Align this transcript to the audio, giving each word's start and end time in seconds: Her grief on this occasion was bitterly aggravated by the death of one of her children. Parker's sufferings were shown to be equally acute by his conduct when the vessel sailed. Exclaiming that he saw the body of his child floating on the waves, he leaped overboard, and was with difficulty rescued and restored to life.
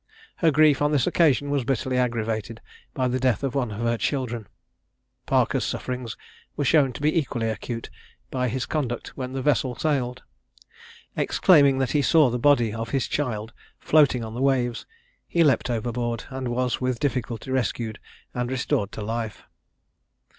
Her 0.37 0.49
grief 0.49 0.81
on 0.81 0.91
this 0.91 1.05
occasion 1.05 1.51
was 1.51 1.63
bitterly 1.63 1.95
aggravated 1.95 2.59
by 2.95 3.07
the 3.07 3.19
death 3.19 3.43
of 3.43 3.53
one 3.53 3.69
of 3.69 3.81
her 3.81 3.99
children. 3.99 4.47
Parker's 5.27 5.63
sufferings 5.63 6.17
were 6.57 6.65
shown 6.65 6.91
to 6.93 7.01
be 7.01 7.15
equally 7.15 7.47
acute 7.47 7.91
by 8.31 8.47
his 8.49 8.65
conduct 8.65 9.09
when 9.09 9.33
the 9.33 9.43
vessel 9.43 9.75
sailed. 9.75 10.23
Exclaiming 11.15 11.77
that 11.77 11.91
he 11.91 12.01
saw 12.01 12.31
the 12.31 12.39
body 12.39 12.73
of 12.73 12.89
his 12.89 13.07
child 13.07 13.53
floating 13.77 14.25
on 14.25 14.33
the 14.33 14.41
waves, 14.41 14.87
he 15.27 15.43
leaped 15.43 15.69
overboard, 15.69 16.23
and 16.31 16.47
was 16.47 16.81
with 16.81 16.99
difficulty 16.99 17.51
rescued 17.51 17.99
and 18.33 18.49
restored 18.49 18.91
to 18.93 19.03
life. 19.03 19.43